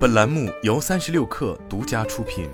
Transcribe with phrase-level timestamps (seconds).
[0.00, 2.48] 本栏目由三十六氪独家出品。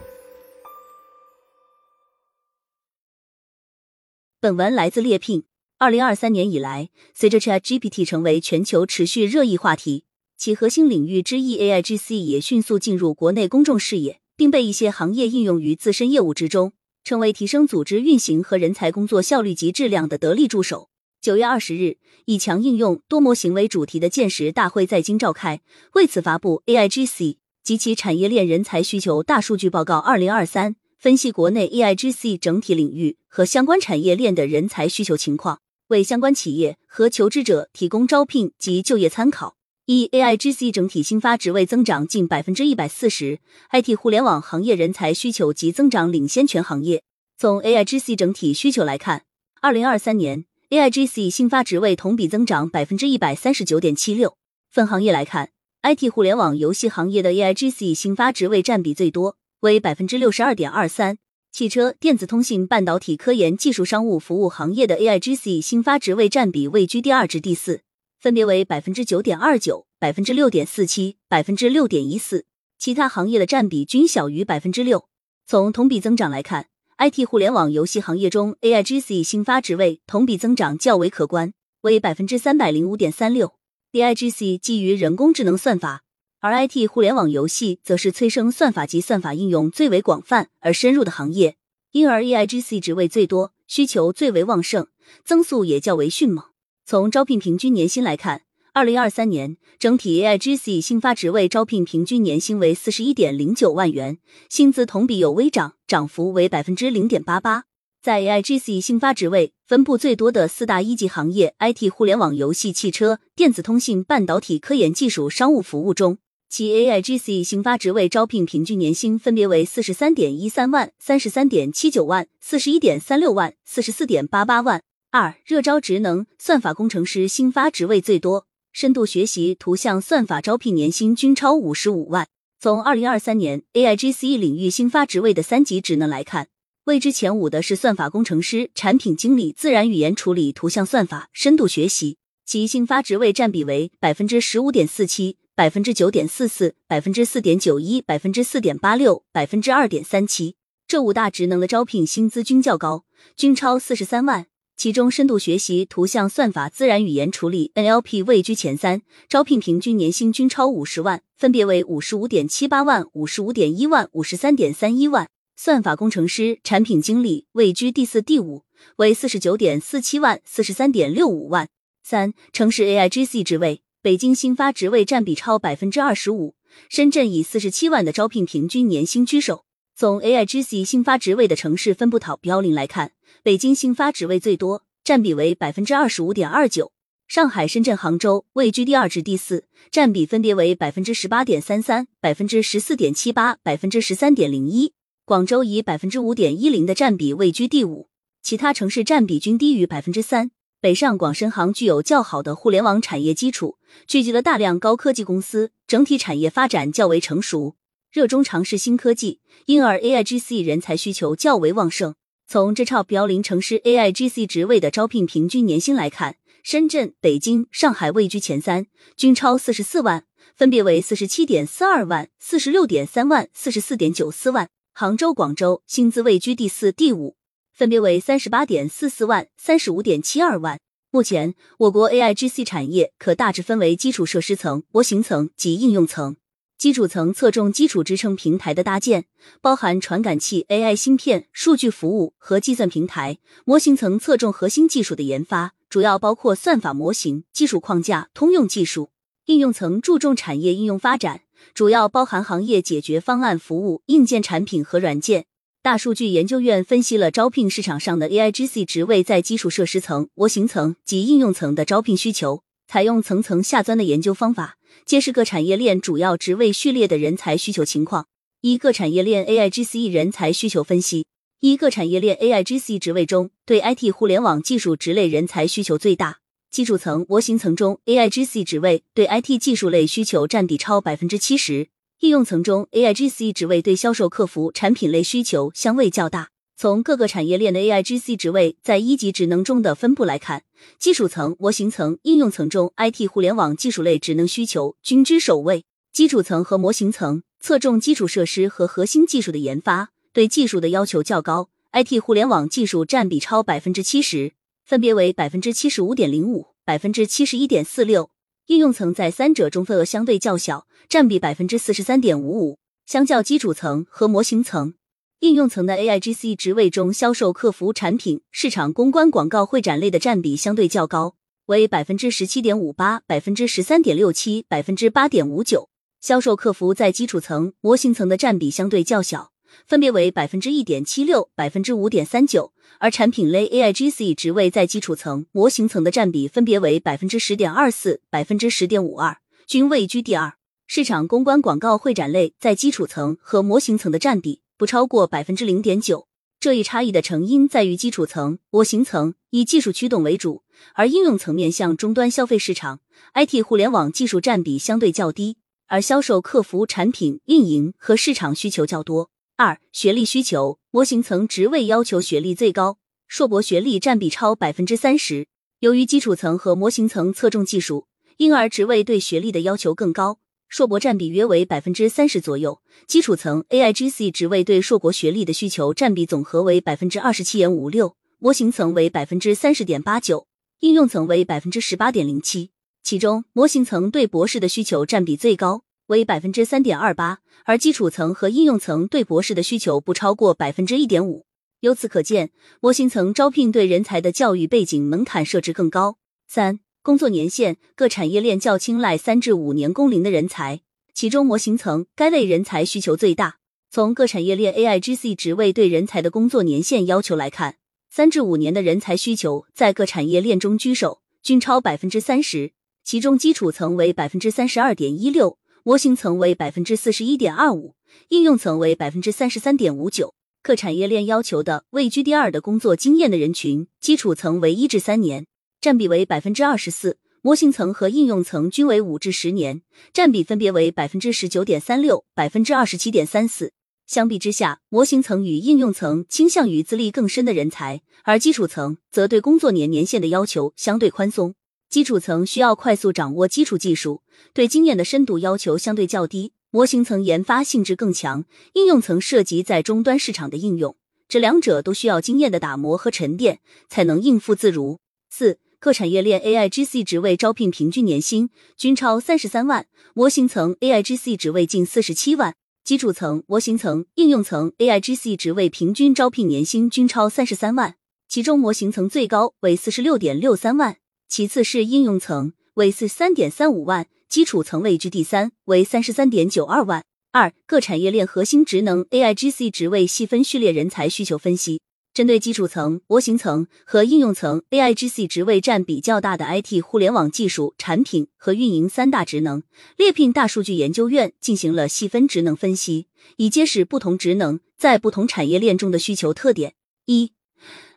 [4.40, 5.44] 本文来自猎聘。
[5.78, 10.06] 二零二三年以来，随着 ChatGPT 成为全球持续热议话题，
[10.36, 16.72] 其核心领域之一 AIGC 也迅速进入国内公众视野，并被一些行业应用于自身业务之中，
[17.04, 20.90] 成为提升组织运行和人才工作效率及质量的得力助手。
[21.20, 21.96] 九月二十日，
[22.26, 25.60] 以强应用多模型为主题的见识大会在京召开，
[25.94, 39.56] 为此发布 AIGC 及其产业链人才需求大数据报告二零二三，分析国内 AIGC 整体领域和相关产业链的人才需求情况，为相关企业和求职者提供招聘及就业参考。
[39.86, 43.40] 一 AIGC 整体新发职位增长近百分之一百四十
[43.72, 47.02] ，IT 互联网行业人才需求及增长领先全行业。
[47.36, 49.24] 从 AIGC 整体需求来看，
[49.60, 50.44] 二零二三年。
[50.68, 54.36] AIGC 新发职位同比增长百分之一百三十九点七六。
[54.68, 55.50] 分行业来看
[55.84, 61.18] ，IT 互联网游戏行业的 AIGC 新发职位占比最多，为百分之六十二点二三。
[61.52, 67.82] 汽车、电子通信、半导体、科研、技术、商务服务行业的 AIGC 新发职位占比位居第二至第四，
[68.18, 72.44] 分别为百分之九点二九、百分之六点四七、百分之六点一四。
[72.76, 75.06] 其他行业的占比均小于百分之六。
[75.46, 76.66] 从同比增长来看。
[76.98, 83.52] IT 互联网游戏行业中，AIGC 新发职位同比增长较为可观，为百分之三百零五点三六。
[83.92, 86.04] AIGC 基于人工智能算法，
[86.40, 91.56] 而 IT 互联网游戏则是催生算法及算法应用最为广泛而深入的行业，
[91.92, 94.86] 因而 AIGC 职位最多，需求最为旺盛，
[95.22, 96.46] 增速也较为迅猛。
[96.86, 98.45] 从招聘平均年薪来看。
[98.76, 104.18] 二零二三年整体 AIGC 新发职位招聘平均年薪为四十一点零九万元，
[104.50, 107.64] 薪资同比有微涨，涨幅为百分之零点八八。
[108.02, 116.18] 在 AIGC 新发职位分布最多的四大一级行业 IT 互联网、游戏、汽车、电子通信、半导体、科研技术、商务服务中，
[116.50, 124.82] 其 AIGC 新发职位招聘平均年薪分别为四十三点一三万、三十三点七九万、四十一点三六万、四十四点八八万。
[125.10, 128.46] 二热招职能算法工程师新发职位最多。
[128.78, 132.28] 深度学习、图像算法招聘年薪均超五十五万。
[132.60, 136.48] 从二零二三年 AIGC 领域新发职位的三级职能来看，
[136.84, 150.56] 位居前五的是算法工程师、产品经理、自然语言处理、图像算法、深度学习，其新发职位占比为百分之十五点四七、百分之九点四四、百分之四点九一、百分之四点八六、百分之二点三七。
[150.86, 154.44] 这五大职能的招聘薪资均较高，均超四十三万。
[154.76, 165.28] 其中，深度学习、图像算法、自然语言处理 （NLP） 位居前三，招聘平均年薪均超五十万，分别为五十五点七八万、五十五点一万、五十三点三一万。
[165.56, 168.64] 算法工程师、产品经理位居第四、第五，
[168.96, 171.68] 为四十九点四七万、四十三点六五万。
[172.02, 176.54] 三、城市 AIGC 职位，北京新发职位占比超百分之二十五，
[176.90, 179.64] 深圳以四十七万的招聘平均年薪居首。
[179.96, 186.90] 从 AIGC 新发职位的城市分布讨标零来看，北京新发职位最多，占比为百分之二十五点二九；
[187.28, 194.92] 上海、深圳、杭州位居第二至第四，占比分别为百分之十八点三三、百分之十四点七八、百分之十三点零一。
[195.24, 198.08] 广州以百分之五点一零的占比位居第五，
[198.42, 200.50] 其他城市占比均低于百分之三。
[200.80, 207.74] 北上广深杭具有较好的互联网产业基础，聚集了大量高科技公司，整体产业发展较为成熟。
[208.12, 212.14] 热衷尝试新科技，因而 AIGC 人才需求较为旺盛。
[212.48, 218.86] 从这超标零城市 AIGC 职位的招聘平均年薪来看，深圳、北京、上海位居前三，
[219.16, 220.24] 均超四十四万，
[220.54, 224.68] 分别为四十七点四二万、四十六点三万、四十四点九四万。
[224.92, 227.36] 杭州、广州薪资位居第四、第五，
[227.72, 230.78] 分别为三十八点四四万、三十五点七二万。
[231.10, 236.36] 目前，我国 AIGC 产业可大致分为基础设施层、模型层及应用层。
[236.78, 239.24] 基础层侧重基础支撑平台的搭建，
[239.62, 249.08] 包含传感器、AI 芯片、数据服务和计算平台；模型层侧重核心技术的研发，主要包括算法模型、技术框架、通用技术；
[249.46, 251.40] 应用层注重产业应用发展，
[251.72, 255.46] 主要包含行业解决方案服务、硬件产品和软件。
[255.82, 262.65] 大数据研究院分析了招聘市场上的 AIGC 职位在基础设施层、模型层及应用层的招聘需求。
[262.88, 268.26] 采用层层下钻的研究方法，揭示各产业链主要职位序列的人才需求情况。
[268.60, 271.26] 一各产业链 AIGC 人才需求分析：
[271.60, 276.38] 一各产业链 AIGC 职位中，对 IT 互联网技术职类人才需求最大。
[276.70, 281.88] 技术层、模型层中，AIGC 职位对 IT 技术类需求占比超百分之七十；
[282.20, 286.50] 应用层中，AIGC 职位对销售、客服、产品类需求相位较大。
[286.78, 290.64] 从各个产业链的 AIGC 职位在一级职能中的分布来看，
[290.98, 295.86] 基础层、模型层、应用层中，IT 互联网技术类职能需求均居首位。
[296.12, 301.70] 基础层和模型层侧重基础设施和核心技术的研发，对技术的要求较高。
[301.92, 304.52] IT 互联网技术占比超百分之七十，
[304.84, 308.28] 分别为百分之七十五点零五、百分之七十一点四六。
[308.66, 312.78] 应用层在三者中份额相对较小，占比百分之四十三点五五。
[313.06, 314.92] 相较基础层和模型层，
[315.40, 321.36] 应用层的 AIGC 职位中，销售客服产品、市场公关、广告、会展类的占比相对较高，
[321.66, 325.90] 为百分之十七点五八、百分之十三点六七、百分之八点五九。
[326.22, 329.52] 销售客服在基础层、模型层的占比相对较小，
[329.86, 332.72] 分别为百分之一点七六、百分之五点三九。
[332.98, 339.36] 而产品类 AIGC 职位在基础层、模型层的占比分别为百分之十点二四、百分之十点五二，
[339.66, 340.54] 均位居第二。
[340.86, 346.28] 市场公关、广告、会展类在基础层和模型层的占比不超过百分之零点九。
[346.58, 350.64] 这一差异的成因在于基础层、模型层以技术驱动为主，
[350.94, 353.00] 而应用层面向终端消费市场
[353.34, 359.30] ，IT 互联网技术占比相对较低，而销售客服产品、运营和市场需求较多。
[359.56, 365.46] 二、学历需求，模型层职位要求学历最高，硕博学历占比超百分之三十。
[365.80, 368.06] 由于基础层和模型层侧重技术，
[368.38, 370.40] 因而职位对学历的要求更高。
[370.68, 380.48] 硕博占比约为百分之三十左右，基础层 AIGC 职位对硕博学历的需求占比总和为百分之二十七点五六，模型层为百分之三十点八九，
[380.80, 382.70] 应用层为百分之十八点零七。
[383.02, 391.46] 其中，模型层对博士的需求占比最高，为百分之三点二八，而基础层和应用层对博士的需求不超过百分之一点五。
[391.80, 396.18] 由此可见，模型层招聘对人才的教育背景门槛设置更高。
[396.48, 396.80] 三。
[397.06, 400.80] 工作年限，各产业链较青睐三至五年工龄的人才，
[401.14, 403.58] 其中模型层该类人才需求最大。
[403.88, 407.76] 从各产业链 AIGC 职位对人才的工作年限要求来看，
[408.10, 412.72] 三至五年的人才需求在各产业链中居首，均超百分之三十。
[413.04, 417.94] 其中基础层为百分之三十二点一六，模型层为百分之四十一点二五，
[418.30, 420.34] 应用层为百分之三十三点五九。
[420.60, 425.46] 各产业链要求的位居第二的工作经验的人群，基础层为一至三年。
[425.86, 433.72] 占比为百分之二十四，模型层和应用层均为五至十年，占比分别为百分之十九点三六、百分之二十七点三四。
[434.04, 441.54] 相比之下，模型层与应用层倾向于资历更深的人才，而基础层则对工作年年限的要求相对宽松。
[441.88, 444.22] 基础层需要快速掌握基础技术，
[444.52, 450.96] 对经验的深度要求相对较低；模型层研发性质更强，应用层涉及在终端市场的应用，
[451.28, 454.98] 这两者都需要经验的打磨和沉淀，才能应付自如。
[455.30, 455.60] 四。
[455.78, 467.96] 各产业链 AIGC 职位招聘平均年薪均超三十三万，模型层 AIGC 职位近四十七万，基础层、模型层、应用层 AIGC 职位平均招聘年薪均超三十三万，
[468.26, 470.96] 其中模型层最高为四十六点六三万，
[471.28, 477.04] 其次是应用层为四十三点三五万，基础层位居第三为三十三点九二万。
[477.32, 481.80] 二、各产业链核心职能 AIGC 职位细分序列人才需求分析。
[482.16, 489.62] 针对基础层、模型层和应用层 AIGC 职位占比较大的 IT 互联网技术、产品和运营三大职能，
[489.98, 496.72] 猎聘大数据研究院进行了细分职能分析，以揭示不同职能在不同产业链中的需求特点。
[497.04, 497.32] 一、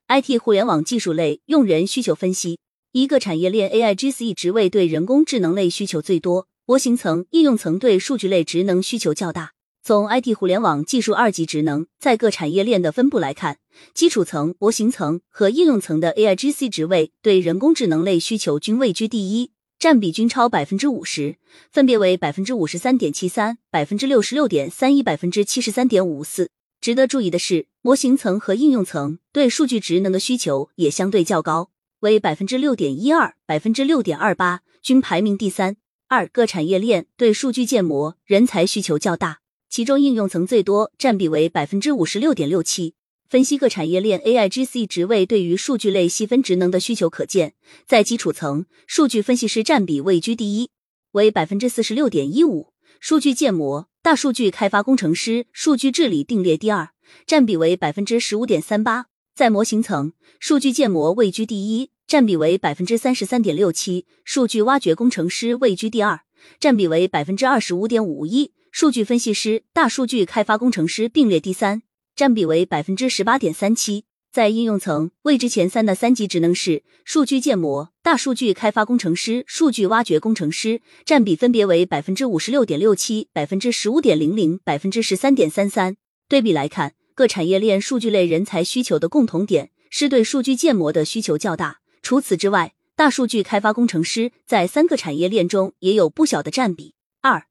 [0.10, 2.60] IT 互联网技术类用人需求分析。
[2.92, 9.54] 一个产业链 AIGC 职位对人工智能类需求最多，模型层、应用层对数据类职能需求较大。
[9.82, 13.58] 从 IT 互联网技术二级职能在各产业链的分布来看，
[13.94, 21.38] 基础层、模型层和应用层的 AIGC 职位对人工智能类需求均位居第一，占比均超百分之五十，
[21.72, 26.50] 分别为百分之五十三点七三、百分之六十六点三一、百分之七十三点五四。
[26.82, 31.72] 值得注意的是，模型层和应用层对数据职能的需求也相对较高，
[32.02, 35.78] 为百分之六点一二、百分之六点二八，均排名第三。
[36.08, 39.40] 二各产业链对数据建模人才需求较大。
[39.70, 42.96] 其中应用层最多，占比为百分之五十六点六七。
[43.30, 47.54] 分析各产业链 AIGC 职位对于数据类细分职能的需求可见，
[47.86, 50.72] 在基础层，数据分析师占比位居第一，
[51.12, 56.90] 为百分之四十六点一五；数据建模、大数据开发工程师、数据治理并列第二，
[57.28, 59.06] 占比为百分之十五点三八。
[59.36, 66.22] 在模型层，数据建模位居第一，占比为百分之三十三点六七；数据挖掘工程师位居第二，
[66.60, 68.52] 占比为百分之二十五点五一。
[68.72, 71.82] 数据分析师、大数据开发工程师并列第三，
[72.16, 74.06] 占比为百分之十八点三七。
[74.32, 85.98] 在应用层位置前三的三级职能是数据建模、大数据开发工程师、数据挖掘工程师，占比分别为百分之五十六点六七、百分之十五点零零、百分之十三点三三。
[86.28, 91.80] 对比来看，各产业链数据类人才需求的共同点是对数据建模的需求较大。
[92.04, 96.94] 除此之外，大数据开发工程师在三个产业链中也有不小的占比。
[97.22, 97.46] 二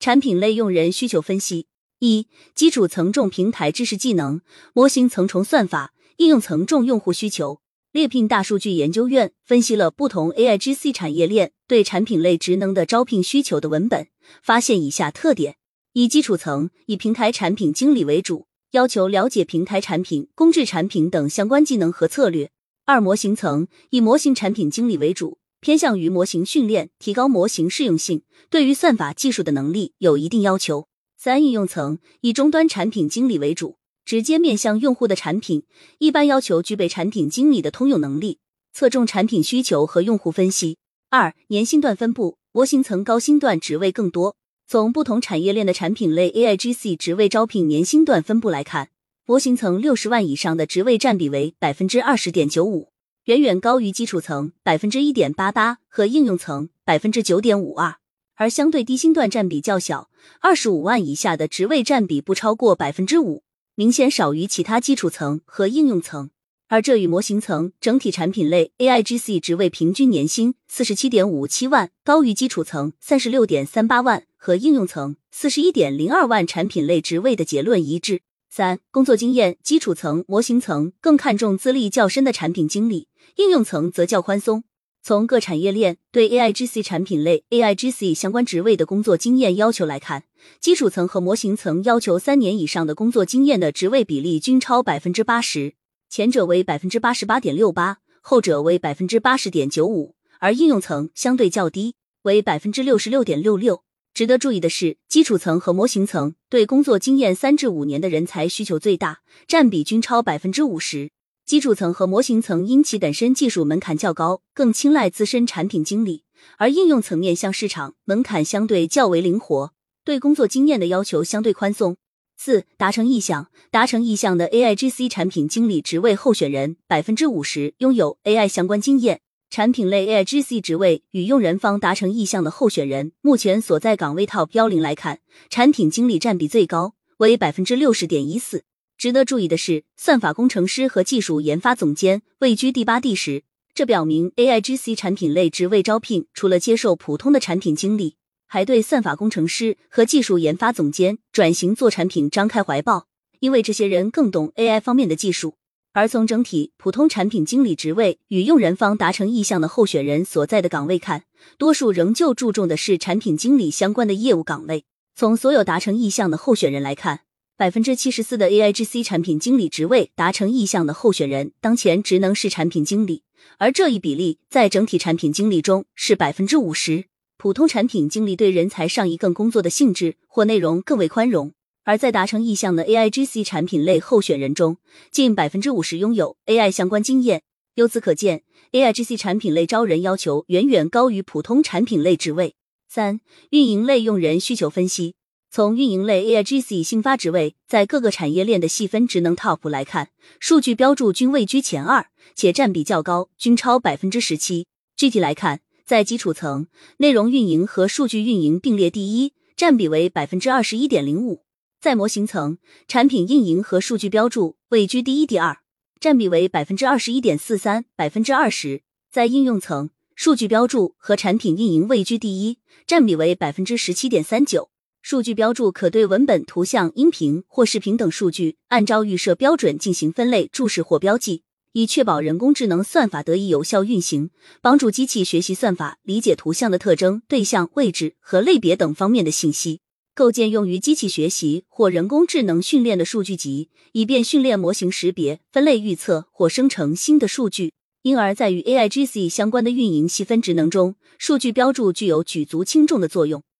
[0.00, 1.66] 产品类用人需求分析：
[1.98, 4.40] 一、基础层重平台知识技能，
[4.72, 7.60] 模型层重算法，应用层重用户需求。
[7.92, 14.08] 猎聘大数据研究院分析了不同 AIGC 产业链对产品类职能的招聘需求的文本，
[14.42, 15.56] 发现以下特点：
[15.92, 22.46] 一、基础层以平台产品经理为主，要求了解平台产品、公制产品等相关技能和策略；
[22.86, 25.39] 二、模型层以模型产品经理为主。
[25.60, 30.88] 偏向于模型训练，提高模型适用性，对于算法技术的能力有一定要求。
[31.18, 33.76] 三、应用层以终端产品经理为主，
[34.06, 35.64] 直接面向用户的产品，
[35.98, 38.38] 一般要求具备产品经理的通用能力，
[38.72, 40.78] 侧重产品需求和用户分析。
[41.10, 44.36] 二、年薪段分布，模型层高薪段职位更多。
[44.66, 48.88] 从不同产业链的产品类 AIGC 职位招聘年薪段分布来看，
[49.26, 52.92] 模型层六十万以上的职位占比为百分之二十点九五。
[53.24, 57.96] 远远高于基础层百分之一点八八和应用层百分之九点五二，
[58.34, 60.08] 而相对低薪段占比较小，
[60.40, 63.42] 二十五万以下的职位占比不超过百分之五，
[63.74, 66.30] 明显少于其他基础层和应用层。
[66.68, 78.22] 而这与模型层整体产品类 AIGC 职位平均年薪四十七点五七万高于基础层三十六点三八万和应用层四十一点零二万产品类职位的结论一致。
[78.48, 83.06] 三、工作经验，基础层、模型层更看重资历较深的产品经理，
[83.40, 84.64] 应用层则较宽松。
[85.02, 90.24] 从各产业链对 AIGC 产品类 AIGC 相关职位的工作经验要求来看，
[90.60, 95.72] 基础层和模型层要求三年以上的工作经验的职位比例均超百分之八十，
[96.10, 101.94] 前者为百分之八十八点六八，后者为百分之八十点九五，而应用层相对较低，
[102.24, 103.84] 为百分之六十六点六六。
[104.12, 111.12] 值得注意的是，基础层和模型层对工作经验三至五年的人才需求最大，占比均超百分之五十。
[111.50, 116.22] 基础层和模型层因其本身技术门槛较高，更青睐资深产品经理；
[116.58, 119.72] 而应用层面向市场门槛相对较为灵活，
[120.04, 121.96] 对工作经验的要求相对宽松。
[122.36, 129.20] 四、达成意向，达成意向的 AIGC 产品经理职位候选人百分之五十拥有 AI 相关经验。
[129.50, 138.62] 产品类 AIGC 职位与用人方达成意向的候选人，目前所在岗位 TOP 幺零来看，产品经理占比最高，为百分之六十点一四。
[139.00, 148.16] 值得注意的是，算法工程师和技术研发总监位居第八、第十，这表明 AIGC 产品类职位招聘除了接受普通的产品经理，
[148.46, 153.06] 还对算法工程师和技术研发总监转型做产品张开怀抱，
[153.38, 155.54] 因为这些人更懂 AI 方面的技术。
[155.94, 161.24] 而从整体普通产品经理职位与用人方达成意向的候选人所在的岗位看，
[161.56, 164.84] 多数仍旧注重的是产品经理相关的业务岗位。
[165.14, 167.20] 从所有达成意向的候选人来看，
[167.60, 173.22] 百分之七十四的 AIGC 产品经理职位达成意向的候选人当前职能是产品经理，
[173.58, 177.04] 而这一比例在整体产品经理中是百分之五十。
[177.36, 181.52] 普通产品经理对人才上一更工作的性质或内容更为宽容。
[181.84, 184.78] 而在达成意向的 AIGC 产品类候选人中，
[185.10, 187.42] 近百分之五十拥有 AI 相关经验。
[187.74, 192.54] 由此可见，AIGC 产品类招人要求远远高于普通产品类职位。
[192.88, 195.16] 三、运营类用人需求分析。
[195.52, 204.68] 从运营类 AIGC 新发职位在各个产业链的细分职能 TOP 来看，数据标注均位居前二，且占比较高，均超百分之十七。
[204.94, 211.42] 具体来看，在基础层，内容运营和数据运营并列第一，占比为百分之二十一点零五。
[211.80, 215.58] 在模型层，产品运营和数据标注位居第一、第二，
[215.98, 218.82] 占比为百分之二十一点四三、百分之二十。
[219.10, 224.70] 在应用层，数据标注和产品运营位居第一，占比为百分之十七点三九。
[225.02, 231.42] 数据标注可对文本、图像、音频或视频等数据，按照预设标准进行分类、注释或标记，
[231.72, 234.30] 以确保人工智能算法得以有效运行，
[234.60, 239.80] 帮助机器学习算法理解图像的特征、对象、位置和类别等方面的信息。
[240.14, 247.72] 构建用于机器学习或人工智能训练的数据集，以便训练模型识别、分类、预测或生成新的数据。
[248.02, 253.42] 因而，在与 AIGC 相关的运营细分职能中，数据标注具有举足轻重的作用。